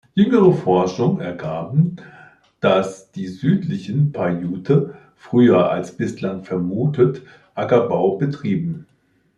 Jüngere 0.15 0.51
Forschungen 0.51 1.19
ergaben, 1.19 1.95
dass 2.59 3.11
die 3.11 3.27
Südlichen 3.27 4.11
Paiute 4.11 4.95
früher 5.15 5.69
als 5.69 5.95
bislang 5.95 6.43
vermutet 6.43 7.21
Ackerbau 7.53 8.15
betrieben. 8.17 8.87